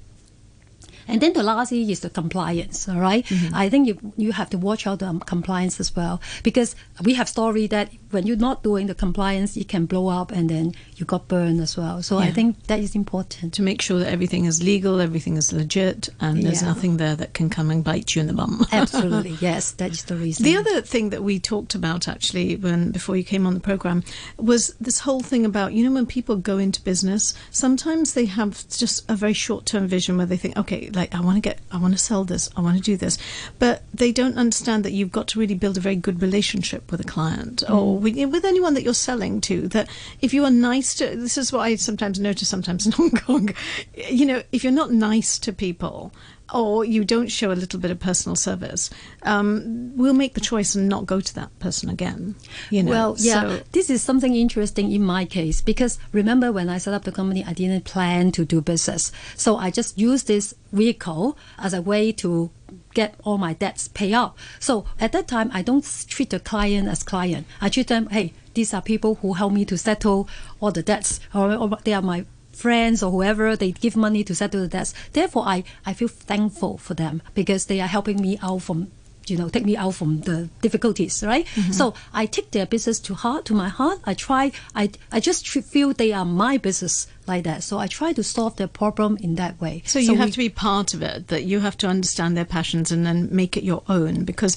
And 1.09 1.21
then 1.21 1.33
the 1.33 1.43
last 1.43 1.73
is 1.73 2.01
the 2.01 2.11
compliance, 2.11 2.89
all 2.89 3.01
right? 3.01 3.25
Mm-hmm. 3.27 3.55
I 3.55 3.69
think 3.69 3.89
you, 3.89 4.13
you 4.17 4.33
have 4.33 4.51
to 4.51 4.59
watch 4.59 4.87
out 4.87 5.01
the 5.01 5.07
um, 5.07 5.21
compliance 5.21 5.81
as 5.81 5.95
well 5.95 6.21
because 6.43 6.75
we 7.03 7.15
have 7.15 7.29
story 7.29 7.67
that 7.69 7.91
when 8.11 8.27
you're 8.27 8.37
not 8.37 8.63
doing 8.63 8.87
the 8.87 8.95
compliance, 8.95 9.57
it 9.57 9.69
can 9.69 9.87
blow 9.87 10.09
up 10.09 10.31
and 10.33 10.49
then 10.49 10.75
you 10.97 11.07
got 11.07 11.29
burned 11.29 11.61
as 11.61 11.77
well. 11.77 12.03
So 12.03 12.19
I 12.19 12.31
think 12.31 12.65
that 12.67 12.79
is 12.81 12.95
important. 12.95 13.55
to 13.55 13.63
make 13.63 13.81
sure 13.83 13.99
that 13.99 14.09
everything 14.13 14.45
is 14.45 14.63
legal, 14.63 15.01
everything 15.01 15.37
is 15.37 15.53
legit, 15.53 16.09
and 16.21 16.43
there's 16.43 16.63
Yeah. 16.63 16.69
nothing 16.69 16.97
there 16.99 17.17
that 17.17 17.35
can 17.35 17.49
come 17.51 17.71
and 17.71 17.83
bite 17.83 18.15
you 18.15 18.21
in 18.21 18.27
the 18.27 18.33
bum. 18.33 18.65
Absolutely, 18.73 19.37
yes, 19.41 19.73
that 19.73 19.91
is 19.93 20.05
the 20.05 20.17
reason. 20.17 20.45
The 20.45 20.57
other 20.57 20.81
thing 20.81 21.11
that 21.11 21.23
we 21.23 21.39
talked 21.39 21.75
about 21.75 22.09
actually 22.09 22.57
when 22.57 22.91
before 22.91 23.17
you 23.17 23.25
came 23.25 23.47
on 23.47 23.55
the 23.55 23.61
program 23.61 24.03
was 24.39 24.75
this 24.81 25.01
whole 25.01 25.21
thing 25.21 25.45
about 25.45 25.73
you 25.73 25.85
know 25.85 25.93
when 25.93 26.07
people 26.07 26.37
go 26.37 26.59
into 26.59 26.81
business 26.83 27.35
sometimes 27.51 28.15
they 28.15 28.27
have 28.27 28.67
just 28.69 29.09
a 29.11 29.15
very 29.15 29.33
short 29.33 29.67
term 29.67 29.87
vision 29.87 30.17
where 30.17 30.27
they 30.27 30.37
think 30.37 30.57
okay 30.57 30.89
like 30.95 31.15
I 31.15 31.21
want 31.21 31.37
to 31.37 31.41
get 31.41 31.59
I 31.71 31.79
want 31.79 31.95
to 31.95 31.99
sell 31.99 32.25
this 32.25 32.51
I 32.57 32.61
want 32.61 32.77
to 32.77 32.83
do 32.83 32.97
this. 32.97 33.19
But 33.59 33.83
they 33.93 34.13
don't 34.13 34.37
understand 34.37 34.85
that 34.85 34.93
you've 34.93 35.13
got 35.13 35.29
to 35.29 35.39
really 35.39 35.55
build 35.55 35.77
a 35.77 35.81
very 35.81 35.97
good 35.97 36.23
relationship 36.23 36.91
with 36.91 37.01
a 37.01 37.05
client 37.05 37.63
or 37.65 37.99
mm. 37.99 38.01
with, 38.01 38.31
with 38.31 38.45
anyone 38.45 38.75
that 38.75 38.83
you're 38.83 38.95
selling 38.95 39.41
to 39.43 39.69
that 39.69 39.89
if 40.21 40.33
you 40.35 40.45
are 40.45 40.51
nice 40.51 40.95
to 40.97 41.17
this 41.17 41.39
is 41.39 41.53
what 41.53 41.61
I 41.61 41.77
sometimes 41.77 42.21
notice 42.21 42.49
sometimes 42.49 42.87
in 42.87 42.93
Hong 43.01 43.11
Kong 43.11 43.55
you 43.95 44.27
know 44.27 44.43
if 44.53 44.65
you're 44.65 44.73
not 44.73 44.93
nice 44.93 45.39
to 45.41 45.53
people 45.53 46.13
or 46.53 46.85
you 46.85 47.05
don't 47.05 47.29
show 47.29 47.51
a 47.51 47.55
little 47.55 47.81
bit 47.81 47.91
of 47.91 47.99
personal 47.99 48.37
service, 48.37 48.91
um, 49.23 49.93
we'll 49.97 50.15
make 50.15 50.35
the 50.35 50.41
choice 50.41 50.75
and 50.75 50.89
not 50.89 51.07
go 51.07 51.21
to 51.21 51.35
that 51.35 51.57
person 51.59 51.89
again. 51.89 52.35
You 52.71 52.83
know, 52.83 52.91
Well, 52.91 53.17
yeah, 53.19 53.43
So, 53.43 53.63
this 53.73 53.91
is 53.91 54.03
something 54.03 54.35
interesting 54.37 54.93
in 54.93 55.03
my 55.03 55.25
case 55.25 55.61
because 55.61 55.99
remember 56.13 56.53
when 56.53 56.69
I 56.69 56.79
set 56.79 56.95
up 56.95 57.05
the 57.05 57.13
company, 57.13 57.45
I 57.45 57.53
didn't 57.53 57.85
plan 57.85 58.33
to 58.33 58.45
do 58.45 58.61
business. 58.61 59.13
So 59.37 59.57
I 59.57 59.71
just 59.71 59.99
used 59.99 60.27
this 60.27 60.55
vehicle 60.73 61.37
as 61.59 61.75
a 61.75 61.83
way 61.83 62.13
to 62.13 62.51
get 62.95 63.15
all 63.25 63.39
my 63.39 63.55
debts 63.55 63.89
paid 63.89 64.15
up. 64.15 64.37
So 64.59 64.85
at 65.01 65.13
that 65.13 65.29
time, 65.29 65.51
I 65.53 65.63
don't 65.63 65.85
treat 66.09 66.31
the 66.31 66.41
client 66.41 66.89
as 66.89 67.03
client. 67.03 67.47
I 67.61 67.69
treat 67.69 67.89
them, 67.89 68.09
hey, 68.11 68.33
these 68.55 68.75
are 68.75 68.83
people 68.83 69.17
who 69.17 69.35
help 69.35 69.53
me 69.53 69.65
to 69.65 69.79
settle 69.79 70.29
all 70.61 70.73
the 70.73 70.83
debts, 70.83 71.21
or, 71.35 71.55
or 71.55 71.79
they 71.85 71.95
are 71.95 72.03
my 72.03 72.27
friends 72.63 73.03
or 73.03 73.11
whoever 73.11 73.57
they 73.57 73.73
give 73.73 73.97
money 73.97 74.23
to 74.25 74.35
settle 74.35 74.63
the 74.63 74.73
debts. 74.77 74.95
Therefore 75.13 75.45
i 75.47 75.59
i 75.91 75.93
feel 75.99 76.13
thankful 76.33 76.75
for 76.87 76.95
them 76.95 77.23
because 77.35 77.67
they 77.67 77.81
are 77.85 77.93
helping 77.97 78.21
me 78.27 78.33
out 78.43 78.63
from 78.63 78.89
you 79.31 79.37
know 79.39 79.49
take 79.49 79.65
me 79.65 79.77
out 79.77 79.95
from 79.95 80.21
the 80.29 80.49
difficulties 80.67 81.23
right? 81.33 81.47
Mm-hmm. 81.47 81.73
So 81.73 81.95
i 82.13 82.27
take 82.27 82.51
their 82.57 82.67
business 82.67 82.99
to 83.07 83.15
heart 83.15 83.45
to 83.47 83.55
my 83.55 83.69
heart. 83.69 83.99
I 84.05 84.15
try 84.15 84.53
i 84.83 84.91
i 85.11 85.21
just 85.21 85.45
tr- 85.47 85.67
feel 85.75 85.93
they 85.93 86.13
are 86.13 86.25
my 86.25 86.55
business 86.69 87.07
like 87.27 87.45
that. 87.45 87.63
So 87.63 87.79
i 87.79 87.87
try 87.87 88.13
to 88.13 88.25
solve 88.37 88.57
their 88.57 88.73
problem 88.83 89.17
in 89.27 89.35
that 89.43 89.61
way. 89.61 89.83
So 89.87 89.99
you 89.99 90.15
have 90.17 90.33
to 90.33 90.43
be 90.47 90.49
part 90.49 90.95
of 90.95 91.03
it. 91.03 91.29
That 91.29 91.45
you 91.45 91.61
have 91.61 91.77
to 91.83 91.87
understand 91.95 92.37
their 92.37 92.51
passions 92.57 92.93
and 92.93 93.07
then 93.07 93.29
make 93.43 93.57
it 93.57 93.65
your 93.65 93.83
own 93.89 94.25
because 94.25 94.57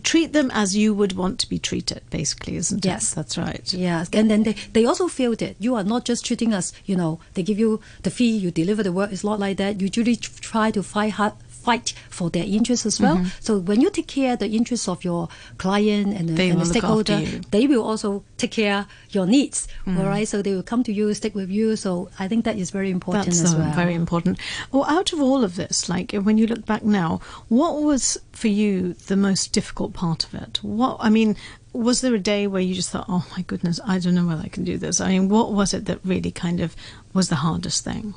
treat 0.00 0.32
them 0.32 0.50
as 0.52 0.76
you 0.76 0.94
would 0.94 1.12
want 1.14 1.38
to 1.40 1.48
be 1.48 1.58
treated. 1.58 2.02
Basically, 2.10 2.56
isn't 2.56 2.84
Yes. 2.84 2.92
it? 2.92 2.94
Yes, 2.94 3.14
that's 3.14 3.38
right. 3.38 3.72
Yes, 3.72 4.08
and 4.12 4.30
then 4.30 4.42
they, 4.44 4.54
they 4.72 4.84
also 4.84 5.08
feel 5.08 5.34
that 5.36 5.56
you 5.58 5.74
are 5.74 5.84
not 5.84 6.04
just 6.04 6.24
treating 6.24 6.52
us, 6.54 6.72
you 6.84 6.96
know, 6.96 7.20
they 7.34 7.42
give 7.42 7.58
you 7.58 7.80
the 8.02 8.10
fee, 8.10 8.36
you 8.36 8.50
deliver 8.50 8.82
the 8.82 8.92
work. 8.92 9.12
It's 9.12 9.24
not 9.24 9.38
like 9.40 9.56
that. 9.58 9.80
You 9.80 9.86
usually 9.92 10.16
try 10.16 10.70
to 10.70 10.82
fight 10.82 11.12
hard, 11.14 11.32
fight 11.62 11.94
for 12.10 12.30
their 12.30 12.44
interests 12.44 12.86
as 12.86 13.00
well. 13.00 13.24
So 13.40 13.58
when 13.58 13.80
you 13.80 13.90
take 13.90 14.08
care 14.08 14.34
of 14.34 14.40
the 14.40 14.48
interests 14.48 14.88
of 14.88 15.04
your 15.04 15.28
client 15.58 16.14
and 16.16 16.28
the, 16.28 16.50
and 16.50 16.52
the 16.52 16.56
will 16.56 16.66
look 16.66 16.84
after 16.84 17.02
stakeholder, 17.14 17.48
they 17.50 17.66
will 17.66 17.82
also 17.82 18.24
take 18.36 18.52
care 18.52 18.86
your 19.10 19.26
needs. 19.26 19.68
All 19.86 20.04
right, 20.04 20.26
so 20.26 20.42
they 20.42 20.54
will 20.54 20.62
come 20.62 20.82
to 20.84 20.92
you, 20.92 21.12
stick 21.14 21.34
with 21.34 21.50
you. 21.50 21.76
So 21.76 22.10
I 22.18 22.28
think 22.28 22.44
that 22.44 22.56
is 22.56 22.70
very 22.70 22.90
important 22.90 23.26
That's 23.26 23.42
as 23.42 23.54
uh, 23.54 23.58
well. 23.58 23.72
very 23.74 23.94
important. 23.94 24.38
Well, 24.70 24.84
out 24.84 25.12
of 25.12 25.20
all 25.20 25.44
of 25.44 25.56
this, 25.56 25.88
like 25.88 26.12
when 26.12 26.38
you 26.38 26.46
look 26.46 26.66
back 26.66 26.82
now, 26.82 27.20
what 27.48 27.82
was 27.82 28.18
for 28.32 28.48
you 28.48 28.94
the 28.94 29.16
most 29.16 29.52
difficult 29.52 29.92
part 29.92 30.24
of 30.24 30.34
it? 30.34 30.58
What 30.62 30.96
I 31.00 31.10
mean, 31.10 31.36
was 31.72 32.00
there 32.00 32.14
a 32.14 32.18
day 32.18 32.46
where 32.46 32.62
you 32.62 32.74
just 32.74 32.90
thought, 32.90 33.06
"Oh 33.08 33.26
my 33.36 33.42
goodness, 33.42 33.80
I 33.86 33.98
don't 33.98 34.14
know 34.14 34.26
whether 34.26 34.42
I 34.42 34.48
can 34.48 34.64
do 34.64 34.76
this"? 34.78 35.00
I 35.00 35.08
mean, 35.08 35.28
what 35.28 35.52
was 35.52 35.72
it 35.74 35.84
that 35.86 36.00
really 36.04 36.30
kind 36.30 36.60
of 36.60 36.74
was 37.12 37.28
the 37.28 37.36
hardest 37.36 37.84
thing? 37.84 38.14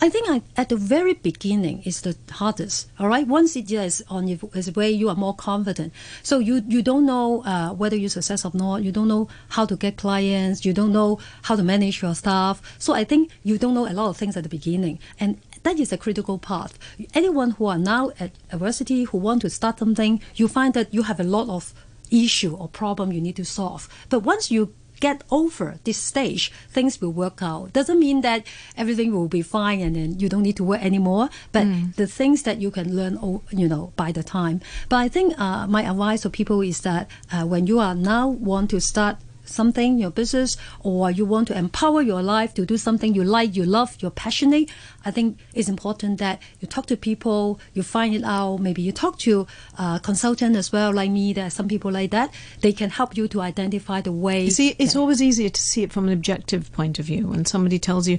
I 0.00 0.08
think 0.08 0.30
I, 0.30 0.42
at 0.56 0.68
the 0.68 0.76
very 0.76 1.14
beginning 1.14 1.82
is 1.82 2.02
the 2.02 2.16
hardest. 2.30 2.88
All 2.98 3.08
right, 3.08 3.26
once 3.26 3.56
it 3.56 3.70
is 3.70 4.02
on 4.08 4.28
its 4.28 4.70
way, 4.76 4.90
you 4.90 5.08
are 5.08 5.16
more 5.16 5.34
confident. 5.34 5.92
So 6.22 6.38
you 6.38 6.62
you 6.68 6.82
don't 6.82 7.04
know 7.04 7.42
uh, 7.44 7.70
whether 7.72 7.96
you're 7.96 8.08
success 8.08 8.44
or 8.44 8.52
not. 8.54 8.82
You 8.82 8.92
don't 8.92 9.08
know 9.08 9.28
how 9.48 9.66
to 9.66 9.76
get 9.76 9.96
clients. 9.96 10.64
You 10.64 10.72
don't 10.72 10.92
know 10.92 11.18
how 11.42 11.56
to 11.56 11.62
manage 11.62 12.00
your 12.02 12.14
staff. 12.14 12.62
So 12.78 12.94
I 12.94 13.04
think 13.04 13.30
you 13.42 13.58
don't 13.58 13.74
know 13.74 13.88
a 13.88 13.92
lot 13.92 14.08
of 14.08 14.16
things 14.16 14.36
at 14.36 14.44
the 14.44 14.48
beginning, 14.48 15.00
and 15.18 15.40
that 15.64 15.80
is 15.80 15.92
a 15.92 15.98
critical 15.98 16.38
path. 16.38 16.78
Anyone 17.14 17.50
who 17.52 17.66
are 17.66 17.78
now 17.78 18.10
at 18.20 18.30
university 18.52 19.04
who 19.04 19.18
want 19.18 19.42
to 19.42 19.50
start 19.50 19.80
something, 19.80 20.20
you 20.36 20.46
find 20.46 20.74
that 20.74 20.94
you 20.94 21.02
have 21.02 21.18
a 21.18 21.24
lot 21.24 21.48
of 21.48 21.74
issue 22.10 22.54
or 22.54 22.68
problem 22.68 23.12
you 23.12 23.20
need 23.20 23.36
to 23.36 23.44
solve. 23.44 23.88
But 24.08 24.20
once 24.20 24.50
you 24.50 24.72
get 25.00 25.22
over 25.30 25.78
this 25.84 25.98
stage, 25.98 26.52
things 26.70 27.00
will 27.00 27.12
work 27.12 27.42
out. 27.42 27.72
Doesn't 27.72 27.98
mean 27.98 28.20
that 28.22 28.46
everything 28.76 29.12
will 29.12 29.28
be 29.28 29.42
fine 29.42 29.80
and 29.80 29.96
then 29.96 30.18
you 30.18 30.28
don't 30.28 30.42
need 30.42 30.56
to 30.56 30.64
work 30.64 30.82
anymore. 30.82 31.28
But 31.52 31.66
the 31.96 32.06
things 32.06 32.42
that 32.42 32.60
you 32.60 32.70
can 32.70 32.96
learn, 32.96 33.18
you 33.50 33.68
know, 33.68 33.92
by 33.96 34.12
the 34.12 34.22
time. 34.22 34.60
But 34.88 34.96
I 34.96 35.08
think 35.08 35.38
uh, 35.38 35.66
my 35.66 35.82
advice 35.88 36.22
to 36.22 36.30
people 36.30 36.60
is 36.60 36.80
that 36.80 37.10
uh, 37.32 37.44
when 37.46 37.66
you 37.66 37.78
are 37.78 37.94
now 37.94 38.28
want 38.28 38.70
to 38.70 38.80
start 38.80 39.18
something, 39.48 39.98
your 39.98 40.10
business, 40.10 40.56
or 40.80 41.10
you 41.10 41.24
want 41.24 41.48
to 41.48 41.58
empower 41.58 42.02
your 42.02 42.22
life 42.22 42.54
to 42.54 42.66
do 42.66 42.76
something 42.76 43.14
you 43.14 43.24
like, 43.24 43.56
you 43.56 43.64
love, 43.64 43.96
you're 44.00 44.10
passionate, 44.10 44.70
I 45.04 45.10
think 45.10 45.38
it's 45.54 45.68
important 45.68 46.18
that 46.18 46.42
you 46.60 46.68
talk 46.68 46.86
to 46.86 46.96
people, 46.96 47.60
you 47.72 47.82
find 47.82 48.14
it 48.14 48.24
out. 48.24 48.58
Maybe 48.58 48.82
you 48.82 48.92
talk 48.92 49.18
to 49.20 49.46
a 49.78 50.00
consultant 50.02 50.56
as 50.56 50.70
well, 50.72 50.92
like 50.92 51.10
me. 51.10 51.32
There 51.32 51.46
are 51.46 51.50
some 51.50 51.68
people 51.68 51.90
like 51.90 52.10
that. 52.10 52.32
They 52.60 52.72
can 52.72 52.90
help 52.90 53.16
you 53.16 53.28
to 53.28 53.40
identify 53.40 54.00
the 54.00 54.12
way. 54.12 54.44
You 54.44 54.50
see, 54.50 54.76
it's 54.78 54.96
always 54.96 55.22
easier 55.22 55.48
to 55.48 55.60
see 55.60 55.82
it 55.82 55.92
from 55.92 56.06
an 56.06 56.12
objective 56.12 56.70
point 56.72 56.98
of 56.98 57.06
view. 57.06 57.28
When 57.28 57.44
somebody 57.44 57.78
tells 57.78 58.06
you, 58.06 58.18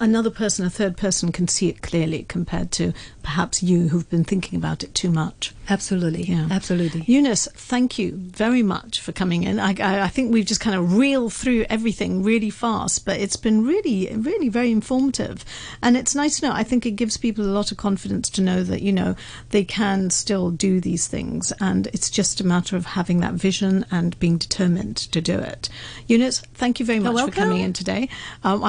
another 0.00 0.30
person, 0.30 0.66
a 0.66 0.70
third 0.70 0.96
person 0.96 1.32
can 1.32 1.48
see 1.48 1.68
it 1.68 1.80
clearly 1.80 2.24
compared 2.24 2.70
to 2.72 2.92
perhaps 3.22 3.62
you 3.62 3.88
who've 3.88 4.08
been 4.10 4.24
thinking 4.24 4.58
about 4.58 4.82
it 4.82 4.94
too 4.94 5.10
much. 5.10 5.54
Absolutely, 5.70 6.24
Yeah. 6.24 6.48
absolutely. 6.50 7.04
Eunice, 7.06 7.48
thank 7.54 7.98
you 7.98 8.12
very 8.16 8.62
much 8.62 9.00
for 9.00 9.12
coming 9.12 9.44
in. 9.44 9.58
I, 9.58 9.74
I, 9.80 10.00
I 10.02 10.08
think 10.08 10.32
we've 10.32 10.44
just 10.44 10.60
kind 10.60 10.76
of 10.76 10.96
reeled 10.96 11.32
through 11.32 11.64
everything 11.70 12.22
really 12.22 12.50
fast, 12.50 13.06
but 13.06 13.20
it's 13.20 13.36
been 13.36 13.64
really, 13.64 14.10
really 14.14 14.48
very 14.48 14.70
informative. 14.70 15.44
And 15.82 15.96
it's 15.96 16.14
nice 16.14 16.40
to 16.40 16.48
know. 16.48 16.52
I 16.52 16.64
think 16.64 16.84
it 16.84 16.92
gives 16.92 17.16
people 17.16 17.44
a 17.44 17.54
lot 17.54 17.70
of 17.70 17.76
confidence 17.78 18.28
to 18.30 18.42
know 18.42 18.62
that, 18.64 18.82
you 18.82 18.92
know, 18.92 19.14
they 19.50 19.64
can 19.64 20.10
still 20.10 20.50
do 20.50 20.80
these 20.80 21.06
things. 21.06 21.52
And 21.60 21.86
it's 21.88 22.10
just 22.10 22.40
a 22.40 22.46
matter 22.46 22.76
of 22.76 22.84
having 22.86 23.20
that 23.20 23.34
vision 23.34 23.86
and 23.90 24.18
being 24.18 24.36
determined 24.38 24.96
to 24.96 25.20
do 25.20 25.38
it. 25.38 25.68
Eunice, 26.08 26.40
thank 26.54 26.80
you 26.80 26.86
very 26.86 26.98
much 26.98 27.24
for 27.24 27.30
coming 27.30 27.60
in 27.60 27.72
today. 27.72 28.08
Um, 28.42 28.58